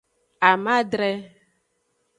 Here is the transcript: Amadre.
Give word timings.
Amadre. 0.49 1.11